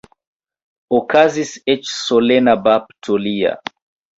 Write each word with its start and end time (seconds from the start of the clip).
Okazis 0.99 1.51
eĉ 1.75 1.91
solena 1.99 2.59
bapto 2.69 3.21
lia. 3.29 3.57